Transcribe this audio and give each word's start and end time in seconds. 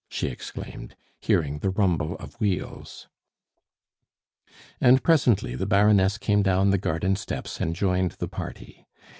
she 0.09 0.29
exclaimed, 0.29 0.95
hearing 1.19 1.59
the 1.59 1.69
rumble 1.69 2.15
of 2.15 2.33
wheels. 2.41 3.07
And 4.79 5.03
presently 5.03 5.53
the 5.53 5.67
Baroness 5.67 6.17
came 6.17 6.41
down 6.41 6.71
the 6.71 6.79
garden 6.79 7.15
steps 7.15 7.61
and 7.61 7.75
joined 7.75 8.13
the 8.13 8.27
party. 8.27 8.87